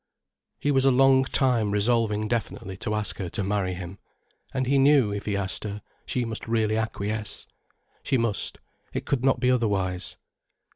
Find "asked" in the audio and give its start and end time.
5.37-5.63